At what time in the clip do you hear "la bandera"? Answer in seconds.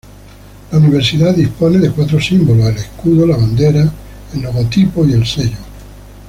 3.27-3.87